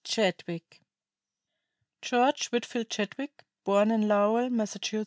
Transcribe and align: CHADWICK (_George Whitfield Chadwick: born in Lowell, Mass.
CHADWICK 0.03 0.81
(_George 2.01 2.47
Whitfield 2.51 2.89
Chadwick: 2.89 3.43
born 3.63 3.91
in 3.91 4.07
Lowell, 4.07 4.49
Mass. 4.49 4.75